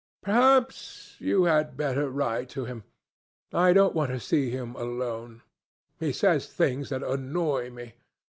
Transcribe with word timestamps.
Perhaps 0.23 1.17
you 1.19 1.43
had 1.43 1.77
better 1.77 2.09
write 2.09 2.49
to 2.49 2.65
him. 2.65 2.83
I 3.53 3.71
don't 3.71 3.93
want 3.93 4.09
to 4.09 4.19
see 4.19 4.49
him 4.49 4.73
alone. 4.75 5.43
He 5.99 6.11
says 6.11 6.47
things 6.47 6.89
that 6.89 7.03
annoy 7.03 7.69
me. 7.69 7.93